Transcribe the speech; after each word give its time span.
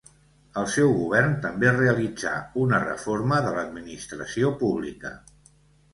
El 0.59 0.63
seu 0.75 0.93
govern 1.01 1.35
també 1.43 1.73
realitzà 1.75 2.33
una 2.63 2.79
reforma 2.87 3.39
de 3.49 3.55
l'administració 3.59 4.55
pública. 4.63 5.17